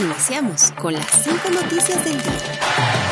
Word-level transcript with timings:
Iniciamos 0.00 0.70
con 0.80 0.94
las 0.94 1.06
cinco 1.24 1.50
noticias 1.50 2.04
del 2.04 2.22
día. 2.22 3.07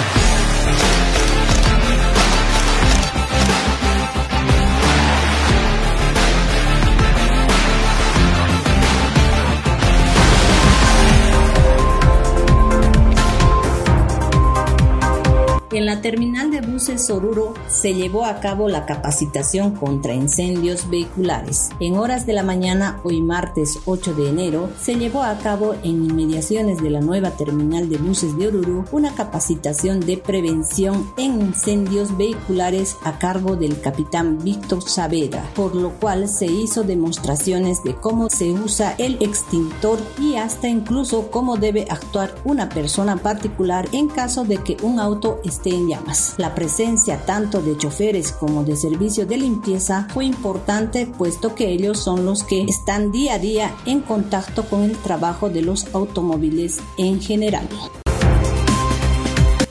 En 15.76 15.84
la 15.84 16.00
terminal 16.00 16.50
de 16.50 16.62
buses 16.62 17.10
Oruro 17.10 17.52
se 17.68 17.92
llevó 17.92 18.24
a 18.24 18.40
cabo 18.40 18.66
la 18.66 18.86
capacitación 18.86 19.72
contra 19.72 20.14
incendios 20.14 20.88
vehiculares. 20.88 21.68
En 21.80 21.98
horas 21.98 22.24
de 22.24 22.32
la 22.32 22.42
mañana, 22.42 22.98
hoy 23.04 23.20
martes 23.20 23.80
8 23.84 24.14
de 24.14 24.30
enero, 24.30 24.70
se 24.80 24.94
llevó 24.94 25.22
a 25.22 25.36
cabo 25.36 25.74
en 25.82 26.02
inmediaciones 26.02 26.82
de 26.82 26.88
la 26.88 27.02
nueva 27.02 27.32
terminal 27.32 27.90
de 27.90 27.98
buses 27.98 28.38
de 28.38 28.48
Oruro 28.48 28.86
una 28.90 29.14
capacitación 29.14 30.00
de 30.00 30.16
prevención 30.16 31.12
en 31.18 31.42
incendios 31.42 32.16
vehiculares 32.16 32.96
a 33.04 33.18
cargo 33.18 33.54
del 33.54 33.78
capitán 33.78 34.38
Víctor 34.42 34.80
Saavedra, 34.82 35.44
por 35.54 35.74
lo 35.74 35.90
cual 35.90 36.30
se 36.30 36.46
hizo 36.46 36.84
demostraciones 36.84 37.84
de 37.84 37.94
cómo 37.94 38.30
se 38.30 38.50
usa 38.50 38.94
el 38.96 39.18
extintor 39.20 39.98
y 40.18 40.36
hasta 40.36 40.68
incluso 40.68 41.30
cómo 41.30 41.58
debe 41.58 41.86
actuar 41.90 42.34
una 42.46 42.70
persona 42.70 43.18
particular 43.18 43.86
en 43.92 44.08
caso 44.08 44.44
de 44.44 44.56
que 44.56 44.78
un 44.82 45.00
auto 45.00 45.38
esté 45.44 45.65
en 45.74 45.88
llamas. 45.88 46.34
La 46.38 46.54
presencia 46.54 47.24
tanto 47.24 47.62
de 47.62 47.76
choferes 47.76 48.32
como 48.32 48.64
de 48.64 48.76
servicio 48.76 49.26
de 49.26 49.38
limpieza 49.38 50.08
fue 50.12 50.24
importante 50.24 51.06
puesto 51.06 51.54
que 51.54 51.70
ellos 51.70 51.98
son 51.98 52.24
los 52.24 52.44
que 52.44 52.62
están 52.62 53.12
día 53.12 53.34
a 53.34 53.38
día 53.38 53.74
en 53.86 54.00
contacto 54.00 54.64
con 54.64 54.82
el 54.82 54.96
trabajo 54.96 55.50
de 55.50 55.62
los 55.62 55.94
automóviles 55.94 56.80
en 56.98 57.20
general. 57.20 57.68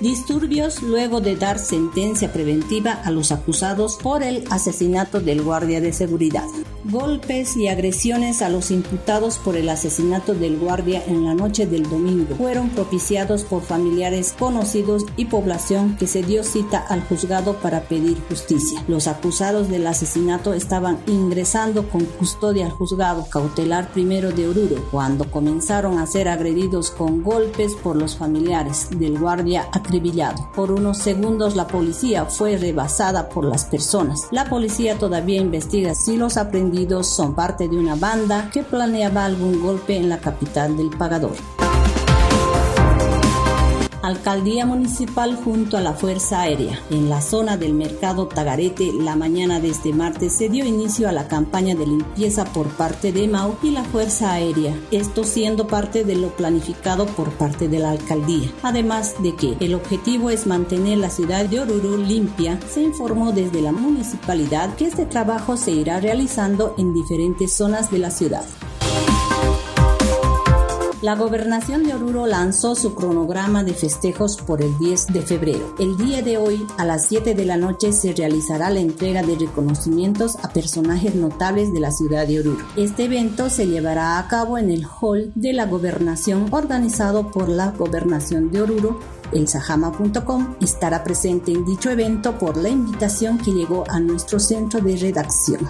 Disturbios 0.05 0.83
luego 0.83 1.19
de 1.19 1.35
dar 1.35 1.57
sentencia 1.57 2.31
preventiva 2.31 2.91
a 2.91 3.09
los 3.09 3.31
acusados 3.31 3.97
por 3.97 4.21
el 4.21 4.43
asesinato 4.51 5.19
del 5.19 5.41
guardia 5.41 5.81
de 5.81 5.93
seguridad. 5.93 6.45
Golpes 6.83 7.57
y 7.57 7.67
agresiones 7.67 8.43
a 8.43 8.49
los 8.49 8.69
imputados 8.69 9.39
por 9.39 9.57
el 9.57 9.67
asesinato 9.67 10.35
del 10.35 10.59
guardia 10.59 11.03
en 11.07 11.25
la 11.25 11.33
noche 11.33 11.65
del 11.65 11.89
domingo 11.89 12.35
fueron 12.35 12.69
propiciados 12.69 13.43
por 13.43 13.63
familiares 13.63 14.35
conocidos 14.37 15.03
y 15.17 15.25
población 15.25 15.97
que 15.97 16.05
se 16.05 16.21
dio 16.21 16.43
cita 16.43 16.85
al 16.87 17.01
juzgado 17.01 17.55
para 17.55 17.81
pedir 17.81 18.21
justicia. 18.29 18.83
Los 18.87 19.07
acusados 19.07 19.69
del 19.69 19.87
asesinato 19.87 20.53
estaban 20.53 20.99
ingresando 21.07 21.89
con 21.89 22.05
custodia 22.05 22.67
al 22.67 22.71
juzgado 22.71 23.25
cautelar 23.27 23.91
primero 23.91 24.31
de 24.31 24.47
Oruro 24.47 24.87
cuando 24.91 25.31
comenzaron 25.31 25.97
a 25.97 26.05
ser 26.05 26.27
agredidos 26.27 26.91
con 26.91 27.23
golpes 27.23 27.73
por 27.73 27.95
los 27.95 28.15
familiares 28.15 28.89
del 28.91 29.17
guardia. 29.17 29.67
Por 30.55 30.71
unos 30.71 30.97
segundos 30.97 31.55
la 31.55 31.67
policía 31.67 32.25
fue 32.25 32.57
rebasada 32.57 33.29
por 33.29 33.45
las 33.45 33.65
personas. 33.65 34.27
La 34.31 34.49
policía 34.49 34.97
todavía 34.97 35.41
investiga 35.41 35.95
si 35.95 36.17
los 36.17 36.37
aprendidos 36.37 37.07
son 37.07 37.33
parte 37.33 37.67
de 37.67 37.77
una 37.77 37.95
banda 37.95 38.49
que 38.51 38.63
planeaba 38.63 39.25
algún 39.25 39.61
golpe 39.61 39.95
en 39.95 40.09
la 40.09 40.17
capital 40.17 40.75
del 40.75 40.89
pagador. 40.89 41.35
Alcaldía 44.05 44.65
Municipal 44.65 45.35
junto 45.35 45.77
a 45.77 45.81
la 45.81 45.93
Fuerza 45.93 46.41
Aérea. 46.41 46.79
En 46.91 47.09
la 47.09 47.21
zona 47.21 47.57
del 47.57 47.73
mercado 47.73 48.27
Tagarete, 48.27 48.93
la 48.93 49.15
mañana 49.15 49.59
de 49.59 49.69
este 49.69 49.93
martes 49.93 50.33
se 50.33 50.47
dio 50.47 50.63
inicio 50.65 51.09
a 51.09 51.11
la 51.11 51.27
campaña 51.27 51.73
de 51.75 51.87
limpieza 51.87 52.45
por 52.45 52.67
parte 52.67 53.11
de 53.11 53.27
MAU 53.27 53.55
y 53.63 53.71
la 53.71 53.83
Fuerza 53.83 54.33
Aérea, 54.33 54.75
esto 54.91 55.23
siendo 55.23 55.67
parte 55.67 56.03
de 56.03 56.15
lo 56.15 56.29
planificado 56.29 57.07
por 57.07 57.31
parte 57.31 57.67
de 57.67 57.79
la 57.79 57.91
alcaldía. 57.91 58.51
Además 58.61 59.15
de 59.23 59.35
que 59.35 59.57
el 59.59 59.73
objetivo 59.73 60.29
es 60.29 60.45
mantener 60.45 60.99
la 60.99 61.09
ciudad 61.09 61.45
de 61.45 61.61
Oruro 61.61 61.97
limpia, 61.97 62.59
se 62.69 62.83
informó 62.83 63.31
desde 63.31 63.61
la 63.61 63.71
municipalidad 63.71 64.75
que 64.75 64.85
este 64.85 65.05
trabajo 65.05 65.57
se 65.57 65.71
irá 65.71 65.99
realizando 65.99 66.75
en 66.77 66.93
diferentes 66.93 67.53
zonas 67.53 67.89
de 67.89 67.97
la 67.99 68.11
ciudad. 68.11 68.45
La 71.05 71.15
gobernación 71.15 71.83
de 71.83 71.93
Oruro 71.93 72.25
lanzó 72.25 72.73
su 72.73 72.95
cronograma 72.95 73.63
de 73.63 73.75
festejos 73.75 74.37
por 74.37 74.63
el 74.63 74.75
10 74.79 75.13
de 75.13 75.21
febrero. 75.21 75.75
El 75.77 75.97
día 75.97 76.23
de 76.23 76.39
hoy, 76.39 76.65
a 76.79 76.83
las 76.83 77.05
7 77.05 77.35
de 77.35 77.45
la 77.45 77.57
noche, 77.57 77.91
se 77.91 78.11
realizará 78.13 78.71
la 78.71 78.79
entrega 78.79 79.21
de 79.21 79.35
reconocimientos 79.35 80.35
a 80.41 80.49
personajes 80.49 81.13
notables 81.13 81.71
de 81.71 81.79
la 81.79 81.91
ciudad 81.91 82.25
de 82.25 82.39
Oruro. 82.39 82.65
Este 82.75 83.03
evento 83.03 83.51
se 83.51 83.67
llevará 83.67 84.17
a 84.17 84.27
cabo 84.27 84.57
en 84.57 84.71
el 84.71 84.83
hall 84.83 85.31
de 85.35 85.53
la 85.53 85.67
gobernación 85.67 86.47
organizado 86.49 87.29
por 87.29 87.49
la 87.49 87.69
gobernación 87.69 88.49
de 88.49 88.63
Oruro 88.63 88.99
el 89.31 89.47
sahama.com 89.47 90.55
estará 90.61 91.03
presente 91.03 91.51
en 91.51 91.65
dicho 91.65 91.89
evento 91.89 92.37
por 92.37 92.57
la 92.57 92.69
invitación 92.69 93.37
que 93.39 93.51
llegó 93.51 93.83
a 93.89 93.99
nuestro 93.99 94.39
centro 94.39 94.79
de 94.81 94.95
redacción 94.97 95.67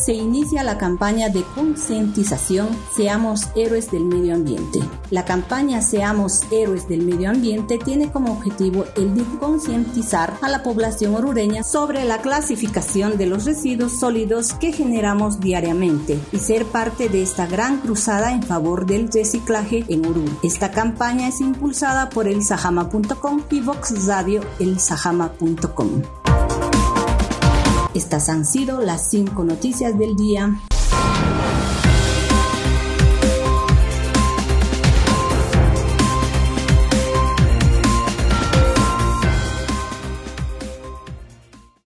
se 0.00 0.14
inicia 0.14 0.62
la 0.62 0.78
campaña 0.78 1.28
de 1.28 1.44
concientización 1.54 2.68
Seamos 2.96 3.48
Héroes 3.54 3.90
del 3.90 4.04
Medio 4.04 4.34
Ambiente. 4.34 4.80
La 5.10 5.24
campaña 5.24 5.82
Seamos 5.82 6.40
Héroes 6.50 6.88
del 6.88 7.02
Medio 7.02 7.30
Ambiente 7.30 7.78
tiene 7.78 8.10
como 8.10 8.32
objetivo 8.32 8.84
el 8.96 9.14
de 9.14 9.24
concientizar 9.38 10.36
a 10.40 10.48
la 10.48 10.62
población 10.62 11.14
orureña 11.14 11.62
sobre 11.62 12.04
la 12.04 12.18
clasificación 12.18 13.18
de 13.18 13.26
los 13.26 13.44
residuos 13.44 13.98
sólidos 13.98 14.54
que 14.54 14.72
generamos 14.72 15.40
diariamente 15.40 16.18
y 16.32 16.38
ser 16.38 16.64
parte 16.64 17.08
de 17.08 17.22
esta 17.22 17.46
gran 17.46 17.78
cruzada 17.78 18.32
en 18.32 18.42
favor 18.42 18.86
del 18.86 19.10
reciclaje 19.12 19.84
en 19.88 20.06
Oruro. 20.06 20.32
Esta 20.42 20.70
campaña 20.70 21.28
es 21.28 21.40
impulsada 21.40 22.08
por 22.08 22.26
el 22.26 22.42
sahama.com 22.42 23.42
y 23.50 23.60
Vox 23.60 24.06
Radio 24.06 24.40
el 24.58 24.80
sahama.com. 24.80 26.19
Estas 27.92 28.28
han 28.28 28.46
sido 28.46 28.80
las 28.80 29.10
cinco 29.10 29.42
noticias 29.42 29.98
del 29.98 30.14
día. 30.14 30.60